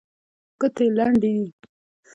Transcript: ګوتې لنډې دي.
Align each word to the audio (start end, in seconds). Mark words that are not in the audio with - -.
ګوتې 0.59 0.85
لنډې 0.97 1.31
دي. 1.43 1.47